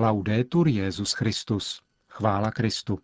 Laudetur 0.00 0.68
Jezus 0.68 1.12
Christus. 1.12 1.82
Chvála 2.08 2.50
Kristu. 2.50 2.98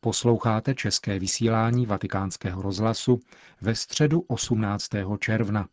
Posloucháte 0.00 0.74
české 0.74 1.18
vysílání 1.18 1.86
Vatikánského 1.86 2.62
rozhlasu 2.62 3.20
ve 3.60 3.74
středu 3.74 4.20
18. 4.20 4.90
června. 5.18 5.68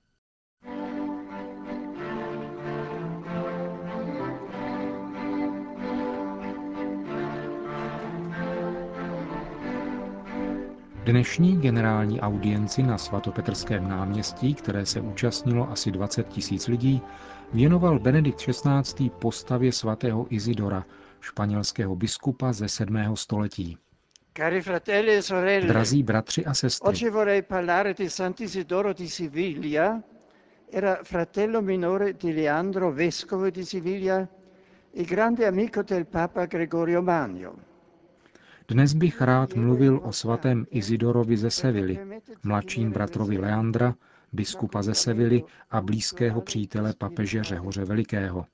Dnešní 11.06 11.62
generální 11.62 12.22
audienci 12.22 12.84
na 12.84 12.98
svatopetrském 12.98 13.88
náměstí, 13.88 14.54
které 14.54 14.86
se 14.86 15.02
účastnilo 15.02 15.72
asi 15.72 15.92
20 15.92 16.28
tisíc 16.28 16.68
lidí, 16.68 17.02
věnoval 17.54 18.00
Benedikt 18.00 18.38
XVI. 18.38 19.10
postavě 19.10 19.72
svatého 19.72 20.28
Izidora, 20.30 20.86
španělského 21.22 21.96
biskupa 21.96 22.54
ze 22.54 22.68
7. 22.68 23.16
století. 23.16 23.78
E 24.40 25.62
Drazí 25.62 26.04
bratři 26.04 26.46
a 26.46 26.54
sestry. 26.54 27.12
Era 30.72 30.98
fratello 31.04 31.62
minore 31.62 32.14
di 32.14 32.34
Leandro, 32.34 32.92
vescovo 32.92 33.50
di 33.50 33.66
Siviglia 33.66 34.28
e 34.94 35.04
grande 35.04 35.48
amico 35.48 35.84
del 35.84 36.06
Papa 36.06 36.46
Gregorio 36.46 37.02
Magno. 37.02 37.73
Dnes 38.74 38.94
bych 38.94 39.22
rád 39.22 39.56
mluvil 39.56 40.00
o 40.04 40.12
svatém 40.12 40.66
Izidorovi 40.72 41.38
ze 41.38 41.52
Sevily, 41.52 42.00
mladším 42.44 42.92
bratrovi 42.92 43.38
Leandra, 43.38 43.96
biskupa 44.32 44.82
ze 44.84 44.94
Sevily 44.94 45.44
a 45.72 45.82
blízkého 45.82 46.42
přítele 46.42 46.94
papeže 46.98 47.44
Řehoře 47.44 47.86
Velikého. 47.86 48.46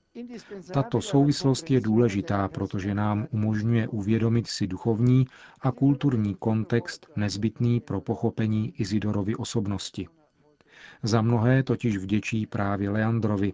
Tato 0.73 1.01
souvislost 1.01 1.71
je 1.71 1.81
důležitá, 1.81 2.47
protože 2.47 2.93
nám 2.93 3.27
umožňuje 3.31 3.87
uvědomit 3.87 4.47
si 4.47 4.67
duchovní 4.67 5.27
a 5.61 5.71
kulturní 5.71 6.35
kontext 6.35 7.07
nezbytný 7.15 7.79
pro 7.79 8.01
pochopení 8.01 8.73
Izidorovy 8.77 9.35
osobnosti. 9.35 10.07
Za 11.03 11.21
mnohé 11.21 11.63
totiž 11.63 11.97
vděčí 11.97 12.45
právě 12.45 12.89
Leandrovi, 12.89 13.53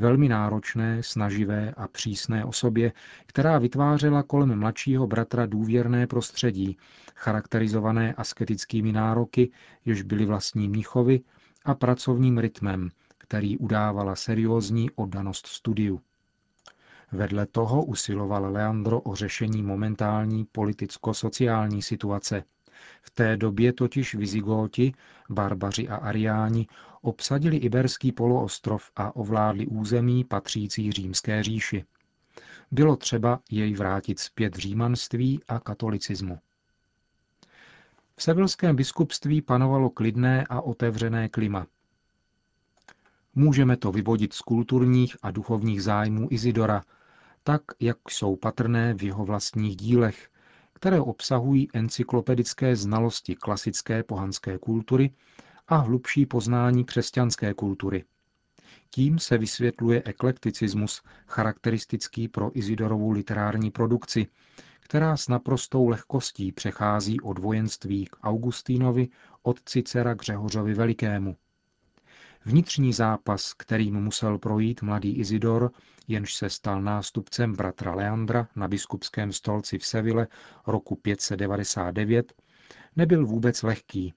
velmi 0.00 0.28
náročné, 0.28 1.02
snaživé 1.02 1.72
a 1.76 1.88
přísné 1.88 2.44
osobě, 2.44 2.92
která 3.26 3.58
vytvářela 3.58 4.22
kolem 4.22 4.58
mladšího 4.58 5.06
bratra 5.06 5.46
důvěrné 5.46 6.06
prostředí, 6.06 6.76
charakterizované 7.16 8.14
asketickými 8.14 8.92
nároky, 8.92 9.50
jež 9.84 10.02
byly 10.02 10.24
vlastní 10.26 10.68
Mnichovi, 10.68 11.20
a 11.64 11.74
pracovním 11.74 12.38
rytmem, 12.38 12.88
který 13.18 13.58
udávala 13.58 14.16
seriózní 14.16 14.90
oddanost 14.90 15.46
studiu. 15.46 16.00
Vedle 17.12 17.46
toho 17.46 17.84
usiloval 17.84 18.52
Leandro 18.52 19.00
o 19.00 19.14
řešení 19.14 19.62
momentální 19.62 20.44
politicko-sociální 20.52 21.82
situace. 21.82 22.44
V 23.02 23.10
té 23.10 23.36
době 23.36 23.72
totiž 23.72 24.14
Vizigóti, 24.14 24.92
barbaři 25.30 25.88
a 25.88 25.96
ariáni 25.96 26.66
obsadili 27.02 27.56
Iberský 27.56 28.12
poloostrov 28.12 28.90
a 28.96 29.16
ovládli 29.16 29.66
území 29.66 30.24
patřící 30.24 30.92
římské 30.92 31.42
říši. 31.42 31.84
Bylo 32.70 32.96
třeba 32.96 33.40
jej 33.50 33.74
vrátit 33.74 34.18
zpět 34.18 34.56
římanství 34.56 35.40
a 35.48 35.60
katolicismu. 35.60 36.38
V 38.16 38.22
sevilském 38.22 38.76
biskupství 38.76 39.42
panovalo 39.42 39.90
klidné 39.90 40.46
a 40.50 40.60
otevřené 40.60 41.28
klima. 41.28 41.66
Můžeme 43.34 43.76
to 43.76 43.92
vyvodit 43.92 44.32
z 44.32 44.40
kulturních 44.40 45.16
a 45.22 45.30
duchovních 45.30 45.82
zájmů 45.82 46.28
Izidora, 46.30 46.82
tak, 47.42 47.62
jak 47.80 47.98
jsou 48.10 48.36
patrné 48.36 48.94
v 48.94 49.02
jeho 49.02 49.24
vlastních 49.24 49.76
dílech, 49.76 50.30
které 50.72 51.00
obsahují 51.00 51.68
encyklopedické 51.74 52.76
znalosti 52.76 53.34
klasické 53.36 54.02
pohanské 54.02 54.58
kultury 54.58 55.10
a 55.70 55.76
hlubší 55.76 56.26
poznání 56.26 56.84
křesťanské 56.84 57.54
kultury. 57.54 58.04
Tím 58.90 59.18
se 59.18 59.38
vysvětluje 59.38 60.02
eklekticismus 60.04 61.02
charakteristický 61.26 62.28
pro 62.28 62.58
Izidorovu 62.58 63.10
literární 63.10 63.70
produkci, 63.70 64.26
která 64.80 65.16
s 65.16 65.28
naprostou 65.28 65.88
lehkostí 65.88 66.52
přechází 66.52 67.20
od 67.20 67.38
vojenství 67.38 68.06
k 68.06 68.16
Augustínovi, 68.22 69.08
od 69.42 69.62
Cicera 69.64 70.14
k 70.14 70.22
Řehořovi 70.22 70.74
Velikému. 70.74 71.36
Vnitřní 72.44 72.92
zápas, 72.92 73.54
kterým 73.54 73.94
musel 73.94 74.38
projít 74.38 74.82
mladý 74.82 75.18
Izidor, 75.18 75.70
jenž 76.08 76.34
se 76.34 76.50
stal 76.50 76.82
nástupcem 76.82 77.52
bratra 77.52 77.94
Leandra 77.94 78.48
na 78.56 78.68
biskupském 78.68 79.32
stolci 79.32 79.78
v 79.78 79.86
Seville 79.86 80.26
roku 80.66 80.96
599, 80.96 82.32
nebyl 82.96 83.26
vůbec 83.26 83.62
lehký. 83.62 84.14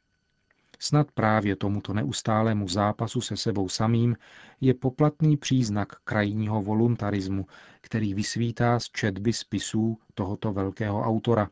Snad 0.83 1.11
právě 1.11 1.55
tomuto 1.55 1.93
neustálému 1.93 2.67
zápasu 2.67 3.21
se 3.21 3.37
sebou 3.37 3.69
samým 3.69 4.15
je 4.61 4.73
poplatný 4.73 5.37
příznak 5.37 5.95
krajního 6.03 6.61
voluntarismu, 6.61 7.45
který 7.81 8.13
vysvítá 8.13 8.79
z 8.79 8.89
četby 8.89 9.33
spisů 9.33 9.97
tohoto 10.13 10.53
velkého 10.53 11.01
autora, 11.01 11.49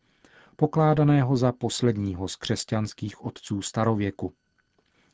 pokládaného 0.55 1.37
za 1.37 1.51
posledního 1.51 2.27
z 2.27 2.35
křesťanských 2.35 3.25
otců 3.25 3.61
starověku. 3.61 4.33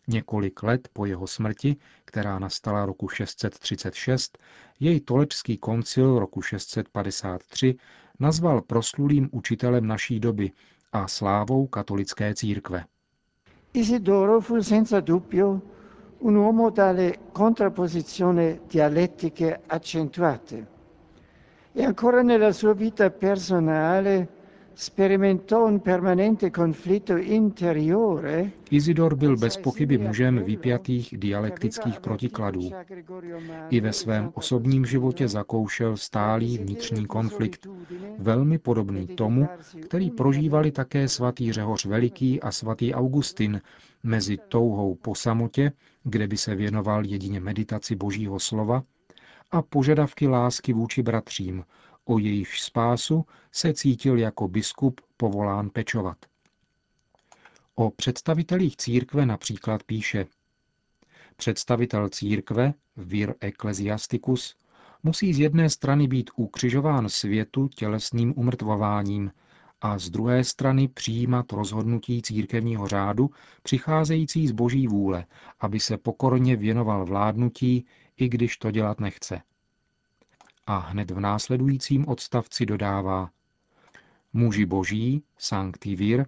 Několik 0.08 0.64
let 0.64 0.90
po 0.94 1.06
jeho 1.06 1.28
smrti, 1.28 1.76
která 2.06 2.40
nastala 2.40 2.86
roku 2.86 3.10
636, 3.10 4.38
jej 4.80 5.00
Tolečský 5.00 5.58
koncil 5.58 6.20
roku 6.20 6.42
653 6.42 7.76
nazval 8.20 8.62
proslulým 8.62 9.30
učitelem 9.32 9.88
naší 9.88 10.20
doby 10.20 10.52
a 10.92 11.08
slávou 11.08 11.68
katolické 11.68 12.36
církve. 12.36 12.86
Isidoro 13.78 14.40
fu 14.42 14.60
senza 14.60 15.00
dubbio 15.02 15.62
un 16.20 16.34
uomo 16.34 16.72
dalle 16.72 17.20
contrapposizioni 17.32 18.62
dialettiche 18.68 19.62
accentuate. 19.68 20.66
E 21.74 21.84
ancora 21.84 22.24
nella 22.24 22.52
sua 22.54 22.74
vita 22.74 23.12
personale 23.12 24.30
sperimentò 24.80 25.66
un 25.66 25.82
permanente 25.82 26.52
conflitto 26.52 27.18
interiore. 27.18 28.52
Izidor 28.70 29.16
byl 29.16 29.38
bez 29.38 29.58
pochyby 29.58 29.98
mužem 29.98 30.44
vypjatých 30.44 31.18
dialektických 31.18 32.00
protikladů. 32.00 32.70
I 33.70 33.82
ve 33.82 33.94
svém 33.94 34.32
osobním 34.34 34.86
životě 34.86 35.28
zakoušel 35.28 35.98
stálý 35.98 36.58
vnitřní 36.58 37.06
konflikt, 37.06 37.68
velmi 38.18 38.58
podobný 38.58 39.08
tomu, 39.08 39.48
který 39.82 40.12
prožívali 40.12 40.72
také 40.72 41.08
svatý 41.08 41.52
Řehoř 41.54 41.86
Veliký 41.86 42.42
a 42.42 42.52
svatý 42.52 42.94
Augustin 42.94 43.62
mezi 44.04 44.38
touhou 44.48 44.96
po 44.96 45.16
samotě, 45.16 45.72
kde 46.04 46.28
by 46.28 46.38
se 46.38 46.56
věnoval 46.56 47.06
jedině 47.06 47.40
meditaci 47.40 47.96
božího 47.96 48.40
slova, 48.40 48.84
a 49.52 49.62
požadavky 49.62 50.28
lásky 50.28 50.74
vůči 50.74 51.04
bratřím, 51.04 51.64
o 52.10 52.18
jejich 52.20 52.60
spásu 52.60 53.26
se 53.52 53.74
cítil 53.74 54.18
jako 54.18 54.48
biskup 54.48 55.02
povolán 55.18 55.70
pečovat. 55.70 56.18
O 57.76 57.92
představitelích 57.92 58.78
církve 58.78 59.26
například 59.26 59.84
píše 59.84 60.26
Představitel 61.36 62.10
církve, 62.10 62.74
vir 62.96 63.34
ecclesiasticus, 63.42 64.56
musí 65.04 65.34
z 65.34 65.40
jedné 65.40 65.70
strany 65.70 66.08
být 66.08 66.30
ukřižován 66.36 67.10
světu 67.10 67.68
tělesným 67.68 68.34
umrtvováním 68.38 69.32
a 69.82 70.00
z 70.00 70.10
druhé 70.10 70.44
strany 70.44 70.88
přijímat 70.88 71.52
rozhodnutí 71.52 72.22
církevního 72.22 72.88
řádu 72.88 73.30
přicházející 73.64 74.48
z 74.48 74.52
boží 74.52 74.88
vůle, 74.88 75.26
aby 75.60 75.80
se 75.80 75.98
pokorně 75.98 76.56
věnoval 76.56 77.06
vládnutí, 77.06 77.86
i 78.18 78.30
když 78.30 78.58
to 78.58 78.72
dělat 78.72 79.00
nechce 79.00 79.42
a 80.68 80.78
hned 80.78 81.12
v 81.12 81.20
následujícím 81.20 82.08
odstavci 82.08 82.66
dodává 82.66 83.30
Muži 84.34 84.66
boží, 84.66 85.24
sancti 85.38 85.96
vir, 85.96 86.26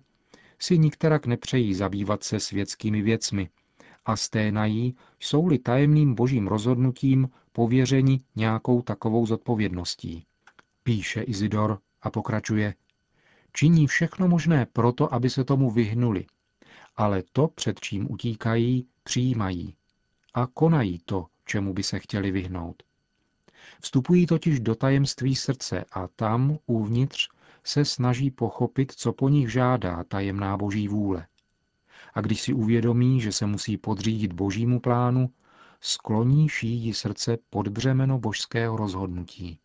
si 0.59 0.77
nikterak 0.77 1.25
nepřejí 1.25 1.73
zabývat 1.73 2.23
se 2.23 2.39
světskými 2.39 3.01
věcmi 3.01 3.49
a 4.05 4.15
sténají, 4.15 4.95
jsou-li 5.19 5.59
tajemným 5.59 6.15
božím 6.15 6.47
rozhodnutím 6.47 7.29
pověřeni 7.51 8.19
nějakou 8.35 8.81
takovou 8.81 9.25
zodpovědností. 9.25 10.25
Píše 10.83 11.21
Izidor 11.21 11.79
a 12.01 12.09
pokračuje. 12.09 12.73
Činí 13.53 13.87
všechno 13.87 14.27
možné 14.27 14.65
proto, 14.65 15.13
aby 15.13 15.29
se 15.29 15.43
tomu 15.43 15.71
vyhnuli, 15.71 16.25
ale 16.95 17.23
to, 17.33 17.47
před 17.47 17.79
čím 17.79 18.11
utíkají, 18.11 18.87
přijímají 19.03 19.75
a 20.33 20.47
konají 20.47 20.99
to, 21.05 21.25
čemu 21.45 21.73
by 21.73 21.83
se 21.83 21.99
chtěli 21.99 22.31
vyhnout. 22.31 22.83
Vstupují 23.81 24.25
totiž 24.25 24.59
do 24.59 24.75
tajemství 24.75 25.35
srdce 25.35 25.85
a 25.91 26.07
tam, 26.07 26.57
uvnitř, 26.65 27.29
se 27.63 27.85
snaží 27.85 28.31
pochopit, 28.31 28.91
co 28.91 29.13
po 29.13 29.29
nich 29.29 29.51
žádá 29.51 30.03
tajemná 30.03 30.57
boží 30.57 30.87
vůle. 30.87 31.27
A 32.13 32.21
když 32.21 32.41
si 32.41 32.53
uvědomí, 32.53 33.21
že 33.21 33.31
se 33.31 33.45
musí 33.45 33.77
podřídit 33.77 34.33
božímu 34.33 34.79
plánu, 34.79 35.29
skloní 35.81 36.49
šíjí 36.49 36.93
srdce 36.93 37.37
pod 37.49 37.67
břemeno 37.67 38.19
božského 38.19 38.77
rozhodnutí. 38.77 39.59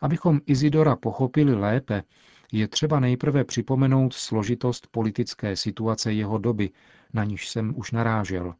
Abychom 0.00 0.40
Izidora 0.46 0.96
pochopili 0.96 1.54
lépe, 1.54 2.02
je 2.52 2.68
třeba 2.68 3.00
nejprve 3.00 3.44
připomenout 3.44 4.12
složitost 4.14 4.86
politické 4.90 5.56
situace 5.56 6.12
jeho 6.12 6.38
doby, 6.38 6.70
na 7.12 7.24
níž 7.24 7.48
jsem 7.48 7.78
už 7.78 7.92
narážel. 7.92 8.54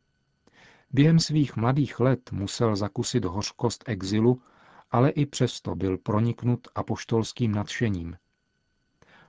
Během 0.93 1.19
svých 1.19 1.57
mladých 1.57 2.01
let 2.01 2.33
musel 2.33 2.77
zakusit 2.77 3.25
hořkost 3.25 3.85
exilu, 3.87 4.43
ale 4.91 5.11
i 5.11 5.27
přesto 5.27 5.75
byl 5.75 5.99
proniknut 5.99 6.69
apoštolským 6.75 7.53
nadšením. 7.53 8.17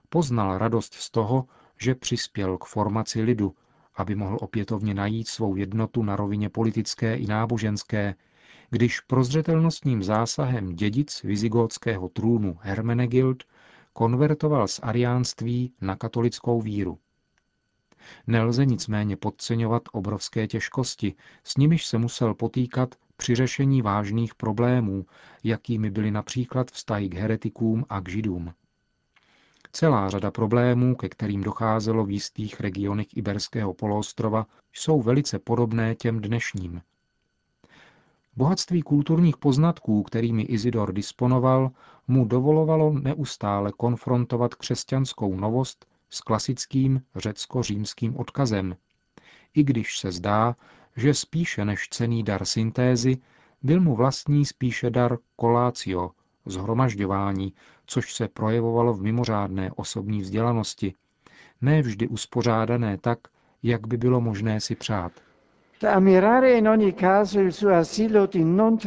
Poznal 0.09 0.57
radost 0.57 0.93
z 0.93 1.11
toho, 1.11 1.45
že 1.79 1.95
přispěl 1.95 2.57
k 2.57 2.65
formaci 2.65 3.21
lidu, 3.21 3.55
aby 3.95 4.15
mohl 4.15 4.37
opětovně 4.41 4.93
najít 4.93 5.27
svou 5.27 5.55
jednotu 5.55 6.03
na 6.03 6.15
rovině 6.15 6.49
politické 6.49 7.15
i 7.15 7.27
náboženské, 7.27 8.15
když 8.69 8.99
prozřetelnostním 8.99 10.03
zásahem 10.03 10.75
dědic 10.75 11.23
vizigótského 11.23 12.09
trůnu 12.09 12.57
Hermenegild 12.61 13.43
konvertoval 13.93 14.67
z 14.67 14.79
ariánství 14.83 15.73
na 15.81 15.95
katolickou 15.95 16.61
víru. 16.61 16.99
Nelze 18.27 18.65
nicméně 18.65 19.17
podceňovat 19.17 19.83
obrovské 19.91 20.47
těžkosti, 20.47 21.13
s 21.43 21.57
nimiž 21.57 21.85
se 21.85 21.97
musel 21.97 22.33
potýkat 22.33 22.95
při 23.17 23.35
řešení 23.35 23.81
vážných 23.81 24.35
problémů, 24.35 25.05
jakými 25.43 25.89
byly 25.89 26.11
například 26.11 26.71
vztahy 26.71 27.09
k 27.09 27.13
heretikům 27.13 27.85
a 27.89 28.01
k 28.01 28.09
židům. 28.09 28.53
Celá 29.71 30.09
řada 30.09 30.31
problémů, 30.31 30.95
ke 30.95 31.09
kterým 31.09 31.43
docházelo 31.43 32.05
v 32.05 32.11
jistých 32.11 32.59
regionech 32.61 33.17
Iberského 33.17 33.73
poloostrova, 33.73 34.45
jsou 34.73 35.01
velice 35.01 35.39
podobné 35.39 35.95
těm 35.95 36.21
dnešním. 36.21 36.81
Bohatství 38.35 38.81
kulturních 38.81 39.37
poznatků, 39.37 40.03
kterými 40.03 40.41
Izidor 40.41 40.93
disponoval, 40.93 41.71
mu 42.07 42.25
dovolovalo 42.25 42.93
neustále 42.93 43.71
konfrontovat 43.77 44.55
křesťanskou 44.55 45.35
novost 45.35 45.85
s 46.13 46.21
klasickým 46.21 47.01
řecko-římským 47.15 48.17
odkazem, 48.17 48.75
i 49.53 49.63
když 49.63 49.99
se 49.99 50.11
zdá, 50.11 50.55
že 50.95 51.13
spíše 51.13 51.65
než 51.65 51.89
cený 51.89 52.23
dar 52.23 52.45
syntézy 52.45 53.17
byl 53.61 53.81
mu 53.81 53.95
vlastní 53.95 54.45
spíše 54.45 54.89
dar 54.89 55.17
kolácio, 55.35 56.11
zhromažďování, 56.45 57.53
což 57.85 58.13
se 58.13 58.27
projevovalo 58.27 58.93
v 58.93 59.01
mimořádné 59.01 59.71
osobní 59.75 60.21
vzdělanosti, 60.21 60.93
ne 61.61 61.81
vždy 61.81 62.07
uspořádané 62.07 62.97
tak, 62.97 63.19
jak 63.63 63.87
by 63.87 63.97
bylo 63.97 64.21
možné 64.21 64.61
si 64.61 64.75
přát. 64.75 65.11
Di 65.81 65.87
non 68.43 68.77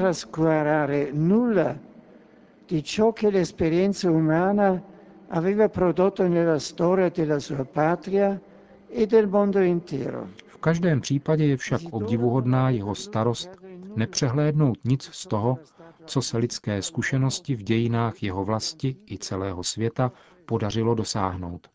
aveva 5.29 5.69
prodotto 5.69 6.29
nella 6.29 6.59
storia 6.59 7.09
della 7.09 7.39
sua 7.41 7.65
patria 7.65 8.41
e 8.89 9.07
del 9.07 9.29
mondo 9.29 9.61
intero. 9.61 10.29
V 10.49 10.59
každém 10.59 11.01
případě 11.01 11.45
je 11.47 11.57
však 11.57 11.81
obdivuhodná 11.91 12.71
jeho 12.71 12.95
starost 12.95 13.51
nepřehlédnout 13.97 14.79
nic 14.85 15.03
z 15.13 15.27
toho, 15.27 15.59
co 16.07 16.23
se 16.23 16.39
lidské 16.39 16.83
zkušenosti 16.83 17.55
v 17.57 17.63
dějinách 17.63 18.23
jeho 18.23 18.45
vlasti 18.45 18.97
i 19.11 19.19
celého 19.19 19.65
světa 19.65 20.13
podařilo 20.47 20.95
dosáhnout. 20.95 21.71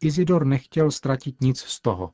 Izidor 0.00 0.46
nechtěl 0.46 0.90
ztratit 0.90 1.40
nic 1.40 1.58
z 1.60 1.80
toho, 1.80 2.10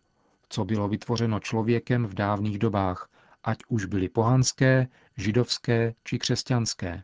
co 0.49 0.65
bylo 0.65 0.89
vytvořeno 0.89 1.41
člověkem 1.41 2.07
v 2.07 2.15
dávných 2.15 2.59
dobách, 2.59 3.09
ať 3.45 3.59
už 3.69 3.85
byly 3.85 4.09
pohanské, 4.09 4.89
židovské 5.17 5.95
či 6.05 6.19
křesťanské. 6.19 7.03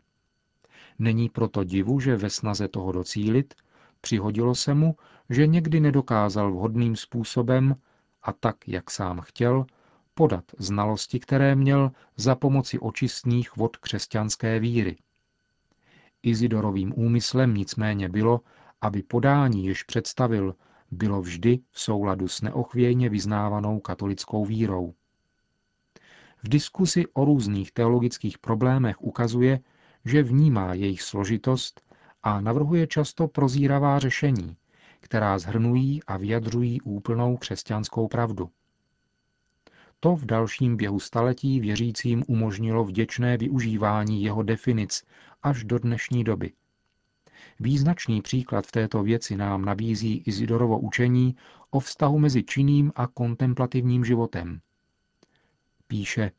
Není 0.99 1.29
proto 1.29 1.63
divu, 1.63 1.99
že 1.99 2.15
ve 2.15 2.29
snaze 2.29 2.67
toho 2.67 2.91
docílit 2.91 3.53
přihodilo 4.01 4.55
se 4.55 4.73
mu, 4.73 4.95
že 5.29 5.47
někdy 5.47 5.79
nedokázal 5.79 6.51
vhodným 6.51 6.95
způsobem 6.95 7.75
a 8.23 8.33
tak, 8.33 8.67
jak 8.67 8.91
sám 8.91 9.21
chtěl, 9.21 9.65
podat 10.13 10.43
znalosti, 10.57 11.19
které 11.19 11.55
měl 11.55 11.91
za 12.17 12.35
pomoci 12.35 12.79
očistných 12.79 13.55
vod 13.55 13.77
křesťanské 13.77 14.59
víry. 14.59 14.95
Izidorovým 16.23 16.93
úmyslem 16.95 17.53
nicméně 17.53 18.09
bylo, 18.09 18.41
aby 18.81 19.03
podání, 19.03 19.65
jež 19.65 19.83
představil, 19.83 20.55
bylo 20.91 21.21
vždy 21.21 21.59
v 21.71 21.79
souladu 21.79 22.27
s 22.27 22.41
neochvějně 22.41 23.09
vyznávanou 23.09 23.79
katolickou 23.79 24.45
vírou. 24.45 24.93
V 26.43 26.49
diskusi 26.49 27.05
o 27.13 27.25
různých 27.25 27.71
teologických 27.71 28.37
problémech 28.37 29.01
ukazuje, 29.01 29.59
že 30.05 30.23
vnímá 30.23 30.73
jejich 30.73 31.01
složitost 31.01 31.81
a 32.23 32.41
navrhuje 32.41 32.87
často 32.87 33.27
prozíravá 33.27 33.99
řešení, 33.99 34.57
která 34.99 35.39
zhrnují 35.39 36.03
a 36.03 36.17
vyjadřují 36.17 36.81
úplnou 36.81 37.37
křesťanskou 37.37 38.07
pravdu. 38.07 38.49
To 39.99 40.15
v 40.15 40.25
dalším 40.25 40.77
běhu 40.77 40.99
staletí 40.99 41.59
věřícím 41.59 42.23
umožnilo 42.27 42.85
vděčné 42.85 43.37
využívání 43.37 44.23
jeho 44.23 44.43
definic 44.43 45.03
až 45.43 45.63
do 45.63 45.79
dnešní 45.79 46.23
doby. 46.23 46.51
Význačný 47.59 48.21
příklad 48.21 48.67
v 48.67 48.71
této 48.71 49.03
věci 49.03 49.35
nám 49.35 49.65
nabízí 49.65 50.23
Izidorovo 50.25 50.79
učení 50.79 51.35
o 51.69 51.79
vztahu 51.79 52.19
mezi 52.19 52.43
činným 52.43 52.91
a 52.95 53.07
kontemplativním 53.07 54.05
životem. 54.05 54.61
Píše, 55.87 56.31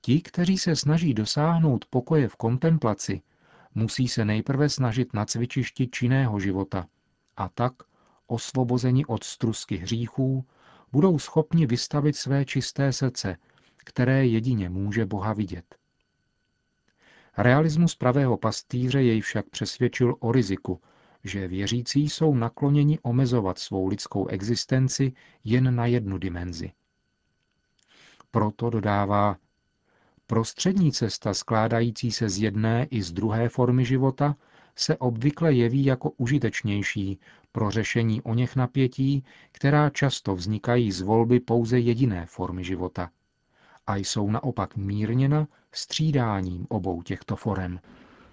ti, 0.00 0.20
kteří 0.20 0.58
se 0.58 0.76
snaží 0.76 1.14
dosáhnout 1.14 1.84
pokoje 1.84 2.28
v 2.28 2.36
kontemplaci, 2.36 3.20
musí 3.74 4.08
se 4.08 4.24
nejprve 4.24 4.68
snažit 4.68 5.14
na 5.14 5.24
cvičišti 5.24 5.88
činného 5.88 6.40
života 6.40 6.86
a 7.36 7.48
tak, 7.48 7.72
osvobozeni 8.26 9.06
od 9.06 9.24
strusky 9.24 9.76
hříchů, 9.76 10.44
budou 10.92 11.18
schopni 11.18 11.66
vystavit 11.66 12.16
své 12.16 12.44
čisté 12.44 12.92
srdce, 12.92 13.36
které 13.76 14.26
jedině 14.26 14.68
může 14.68 15.06
Boha 15.06 15.32
vidět. 15.32 15.76
Realismus 17.36 17.94
pravého 17.94 18.36
pastýře 18.36 19.02
jej 19.02 19.20
však 19.20 19.48
přesvědčil 19.48 20.14
o 20.20 20.32
riziku, 20.32 20.80
že 21.24 21.48
věřící 21.48 22.08
jsou 22.08 22.34
nakloněni 22.34 22.98
omezovat 23.02 23.58
svou 23.58 23.86
lidskou 23.86 24.26
existenci 24.26 25.12
jen 25.44 25.74
na 25.74 25.86
jednu 25.86 26.18
dimenzi. 26.18 26.72
Proto 28.30 28.70
dodává, 28.70 29.36
prostřední 30.30 30.92
cesta 30.92 31.34
skládající 31.34 32.10
se 32.10 32.28
z 32.28 32.38
jedné 32.38 32.86
i 32.90 33.02
z 33.02 33.12
druhé 33.12 33.48
formy 33.48 33.84
života 33.84 34.36
se 34.76 34.96
obvykle 34.96 35.52
jeví 35.52 35.84
jako 35.84 36.10
užitečnější 36.10 37.20
pro 37.52 37.70
řešení 37.70 38.22
o 38.22 38.34
něch 38.34 38.56
napětí, 38.56 39.24
která 39.52 39.90
často 39.90 40.34
vznikají 40.34 40.92
z 40.92 41.00
volby 41.00 41.40
pouze 41.40 41.78
jediné 41.78 42.26
formy 42.26 42.64
života. 42.64 43.10
A 43.86 43.96
jsou 43.96 44.30
naopak 44.30 44.76
mírněna 44.76 45.48
střídáním 45.72 46.66
obou 46.68 47.02
těchto 47.02 47.36
forem. 47.36 47.80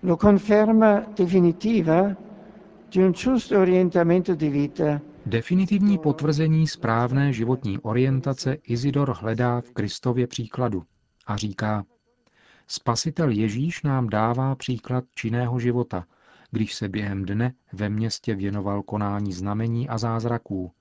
Lo 0.03 0.17
conferma 0.17 0.99
definitiva 1.17 2.15
di 2.91 3.05
un 3.05 3.11
giusto 3.11 3.61
orientamento 3.61 4.35
di 4.35 4.49
vita. 4.49 5.01
Definitivní 5.25 5.97
potvrzení 5.97 6.67
správné 6.67 7.33
životní 7.33 7.79
orientace 7.79 8.53
Izidor 8.53 9.15
hledá 9.19 9.61
v 9.61 9.71
Kristově 9.71 10.27
příkladu 10.27 10.83
a 11.25 11.37
říká, 11.37 11.85
Spasitel 12.67 13.29
Ježíš 13.29 13.83
nám 13.83 14.09
dává 14.09 14.55
příklad 14.55 15.03
činného 15.15 15.59
života, 15.59 16.05
když 16.51 16.75
se 16.75 16.89
během 16.89 17.25
dne 17.25 17.53
ve 17.73 17.89
městě 17.89 18.35
věnoval 18.35 18.83
konání 18.83 19.33
znamení 19.33 19.89
a 19.89 19.97
zázraků, 19.97 20.71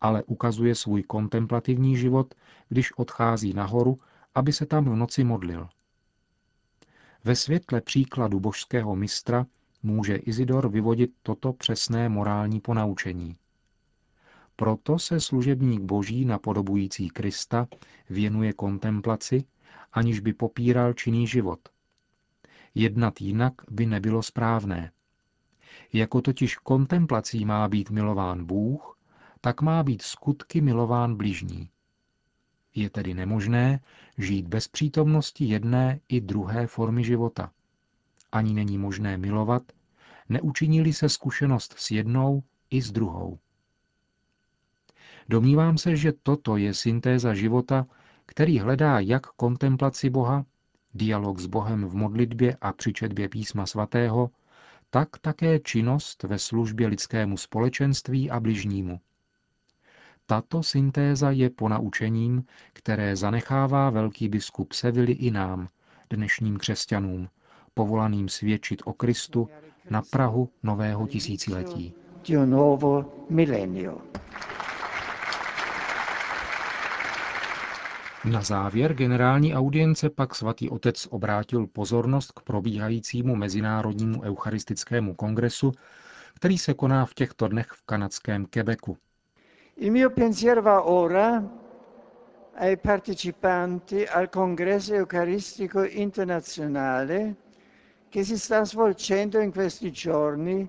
ale 0.00 0.22
ukazuje 0.22 0.74
svůj 0.74 1.02
kontemplativní 1.02 1.96
život, 1.96 2.34
když 2.68 2.92
odchází 2.92 3.52
nahoru, 3.52 4.00
aby 4.34 4.52
se 4.52 4.66
tam 4.66 4.84
v 4.84 4.96
noci 4.96 5.24
modlil. 5.24 5.68
Ve 7.24 7.36
světle 7.36 7.80
příkladu 7.80 8.40
božského 8.40 8.96
mistra 8.96 9.46
může 9.82 10.16
Izidor 10.16 10.68
vyvodit 10.68 11.10
toto 11.22 11.52
přesné 11.52 12.08
morální 12.08 12.60
ponaučení. 12.60 13.36
Proto 14.56 14.98
se 14.98 15.20
služebník 15.20 15.82
boží 15.82 16.24
napodobující 16.24 17.08
Krista 17.08 17.68
věnuje 18.10 18.52
kontemplaci, 18.52 19.44
aniž 19.94 20.20
by 20.20 20.32
popíral 20.32 20.92
činný 20.92 21.26
život. 21.26 21.60
Jednat 22.74 23.20
jinak 23.20 23.52
by 23.70 23.86
nebylo 23.86 24.22
správné. 24.22 24.90
Jako 25.92 26.20
totiž 26.20 26.56
kontemplací 26.56 27.44
má 27.44 27.68
být 27.68 27.90
milován 27.90 28.44
Bůh, 28.44 28.98
tak 29.40 29.62
má 29.62 29.82
být 29.82 30.02
skutky 30.02 30.60
milován 30.60 31.16
bližní. 31.16 31.70
Je 32.74 32.90
tedy 32.90 33.14
nemožné 33.14 33.80
žít 34.18 34.48
bez 34.48 34.68
přítomnosti 34.68 35.44
jedné 35.44 36.00
i 36.08 36.20
druhé 36.20 36.66
formy 36.66 37.04
života. 37.04 37.50
Ani 38.32 38.54
není 38.54 38.78
možné 38.78 39.16
milovat, 39.16 39.62
neučinili 40.28 40.92
se 40.92 41.08
zkušenost 41.08 41.74
s 41.78 41.90
jednou 41.90 42.42
i 42.70 42.82
s 42.82 42.92
druhou. 42.92 43.38
Domnívám 45.28 45.78
se, 45.78 45.96
že 45.96 46.12
toto 46.22 46.56
je 46.56 46.74
syntéza 46.74 47.34
života, 47.34 47.86
který 48.26 48.58
hledá 48.58 49.00
jak 49.00 49.26
kontemplaci 49.26 50.10
Boha, 50.10 50.44
dialog 50.94 51.38
s 51.38 51.46
Bohem 51.46 51.84
v 51.84 51.94
modlitbě 51.94 52.56
a 52.60 52.72
při 52.72 52.92
četbě 52.92 53.28
písma 53.28 53.66
svatého, 53.66 54.30
tak 54.90 55.08
také 55.20 55.58
činnost 55.58 56.22
ve 56.22 56.38
službě 56.38 56.86
lidskému 56.86 57.36
společenství 57.36 58.30
a 58.30 58.40
bližnímu. 58.40 59.00
Tato 60.26 60.62
syntéza 60.62 61.30
je 61.30 61.50
ponaučením, 61.50 62.44
které 62.72 63.16
zanechává 63.16 63.90
velký 63.90 64.28
biskup 64.28 64.72
Sevily 64.72 65.12
i 65.12 65.30
nám, 65.30 65.68
dnešním 66.10 66.56
křesťanům, 66.56 67.28
povolaným 67.74 68.28
svědčit 68.28 68.82
o 68.84 68.92
Kristu 68.92 69.48
na 69.90 70.02
Prahu 70.10 70.48
nového 70.62 71.06
tisíciletí. 71.06 71.94
Na 78.30 78.42
závěr 78.42 78.94
generální 78.94 79.54
audience 79.54 80.10
pak 80.10 80.34
svatý 80.34 80.70
otec 80.70 81.06
obrátil 81.10 81.66
pozornost 81.66 82.32
k 82.32 82.40
probíhajícímu 82.40 83.36
Mezinárodnímu 83.36 84.22
eucharistickému 84.22 85.14
kongresu, 85.14 85.72
který 86.34 86.58
se 86.58 86.74
koná 86.74 87.06
v 87.06 87.14
těchto 87.14 87.48
dnech 87.48 87.66
v 87.66 87.86
kanadském 87.86 88.46
Quebecu. 88.46 88.96
Il 89.76 89.92
mio 89.92 90.10
pensiero 90.10 90.62
va 90.62 90.82
ora 90.82 91.42
ai 92.54 92.76
partecipanti 92.76 94.08
al 94.08 94.28
congresso 94.28 94.94
eucaristico 94.94 95.84
internazionale 95.84 97.34
che 98.08 98.24
si 98.24 98.38
sta 98.38 98.64
svolgendo 98.64 99.40
in 99.40 99.52
questi 99.52 99.90
giorni 99.90 100.68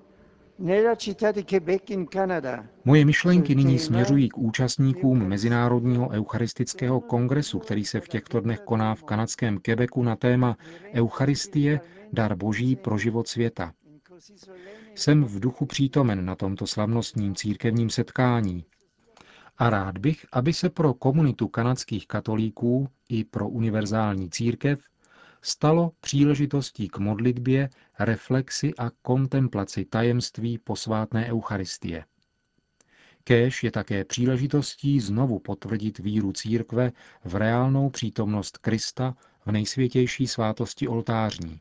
Moje 2.84 3.04
myšlenky 3.04 3.54
nyní 3.54 3.78
směřují 3.78 4.28
k 4.28 4.38
účastníkům 4.38 5.28
Mezinárodního 5.28 6.10
eucharistického 6.10 7.00
kongresu, 7.00 7.58
který 7.58 7.84
se 7.84 8.00
v 8.00 8.08
těchto 8.08 8.40
dnech 8.40 8.60
koná 8.60 8.94
v 8.94 9.04
kanadském 9.04 9.58
Quebecu 9.58 10.02
na 10.02 10.16
téma 10.16 10.56
Eucharistie, 10.94 11.80
dar 12.12 12.36
boží 12.36 12.76
pro 12.76 12.98
život 12.98 13.28
světa. 13.28 13.72
Jsem 14.94 15.24
v 15.24 15.40
duchu 15.40 15.66
přítomen 15.66 16.24
na 16.24 16.34
tomto 16.34 16.66
slavnostním 16.66 17.34
církevním 17.34 17.90
setkání, 17.90 18.64
a 19.58 19.70
rád 19.70 19.98
bych, 19.98 20.26
aby 20.32 20.52
se 20.52 20.70
pro 20.70 20.94
komunitu 20.94 21.48
kanadských 21.48 22.06
katolíků 22.06 22.88
i 23.08 23.24
pro 23.24 23.48
univerzální 23.48 24.30
církev 24.30 24.78
stalo 25.46 25.92
příležitostí 26.00 26.88
k 26.88 26.98
modlitbě, 26.98 27.70
reflexi 27.98 28.74
a 28.78 28.90
kontemplaci 29.02 29.84
tajemství 29.84 30.58
posvátné 30.58 31.26
Eucharistie. 31.26 32.04
Kéž 33.24 33.64
je 33.64 33.70
také 33.70 34.04
příležitostí 34.04 35.00
znovu 35.00 35.38
potvrdit 35.38 35.98
víru 35.98 36.32
církve 36.32 36.92
v 37.24 37.34
reálnou 37.34 37.90
přítomnost 37.90 38.58
Krista 38.58 39.14
v 39.46 39.52
nejsvětější 39.52 40.26
svátosti 40.26 40.88
oltářní. 40.88 41.60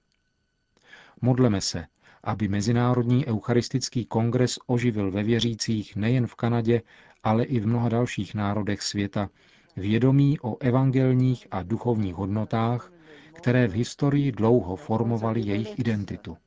Modleme 1.21 1.61
se, 1.61 1.85
aby 2.23 2.47
Mezinárodní 2.47 3.27
eucharistický 3.27 4.05
kongres 4.05 4.59
oživil 4.67 5.11
ve 5.11 5.23
věřících 5.23 5.95
nejen 5.95 6.27
v 6.27 6.35
Kanadě, 6.35 6.81
ale 7.23 7.43
i 7.43 7.59
v 7.59 7.67
mnoha 7.67 7.89
dalších 7.89 8.35
národech 8.35 8.81
světa 8.81 9.29
vědomí 9.77 10.39
o 10.39 10.57
evangelních 10.59 11.47
a 11.51 11.63
duchovních 11.63 12.15
hodnotách, 12.15 12.91
které 13.35 13.67
v 13.67 13.73
historii 13.73 14.31
dlouho 14.31 14.75
formovaly 14.75 15.41
jejich 15.41 15.79
identitu. 15.79 16.37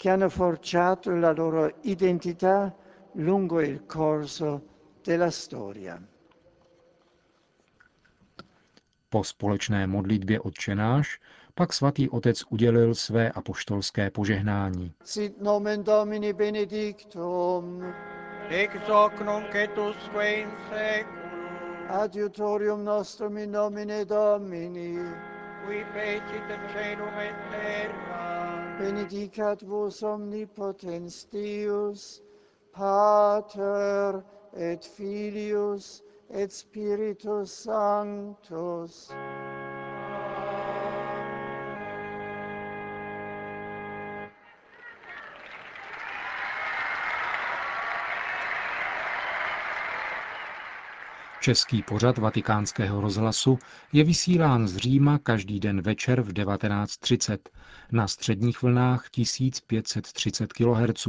che 0.00 0.08
hanno 0.08 0.30
forgiato 0.30 1.10
la 1.10 1.32
loro 1.32 1.70
identità 1.82 2.74
lungo 3.12 3.60
il 3.60 3.84
corso 3.86 4.62
della 5.04 5.30
storia. 5.30 6.02
Po 9.08 9.24
společné 9.24 9.86
modlitbě 9.86 10.40
odčenáš 10.40 11.20
pak 11.54 11.72
svatý 11.72 12.08
otec 12.08 12.44
udělil 12.50 12.94
své 12.94 13.30
apoštolské 13.30 14.10
požehnání. 14.10 14.92
Sit 15.04 15.40
nomen 15.40 15.84
Domini 15.84 16.32
benedictum, 16.32 17.84
ex 18.48 18.74
hoc 18.88 19.12
nunc 19.24 19.54
et 19.54 19.78
usque 19.78 20.32
in 20.32 20.48
adiutorium 21.90 22.82
nostrum 22.84 23.36
in 23.36 23.50
nomine 23.50 24.04
Domini, 24.04 24.96
qui 25.66 25.82
fecit 25.92 26.46
celum 26.72 27.18
et 27.18 27.34
terra, 27.50 28.76
benedicat 28.78 29.60
vos 29.62 30.02
omnipotens 30.02 31.26
Deus, 31.30 32.22
Pater 32.72 34.22
et 34.56 34.84
Filius 34.84 36.02
et 36.30 36.52
Spiritus 36.52 37.50
Sanctus. 37.50 39.10
Český 51.50 51.82
pořad 51.82 52.18
vatikánského 52.18 53.00
rozhlasu 53.00 53.58
je 53.92 54.04
vysílán 54.04 54.68
z 54.68 54.76
Říma 54.76 55.18
každý 55.18 55.60
den 55.60 55.80
večer 55.80 56.20
v 56.20 56.32
19.30 56.32 57.38
na 57.92 58.08
středních 58.08 58.62
vlnách 58.62 59.10
1530 59.10 60.52
kHz, 60.52 61.08